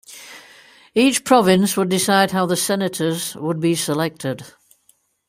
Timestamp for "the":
2.47-2.55